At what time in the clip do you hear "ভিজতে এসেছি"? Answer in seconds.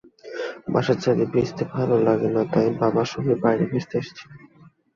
3.71-4.23